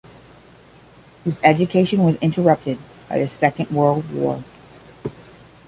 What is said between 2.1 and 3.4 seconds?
interrupted by the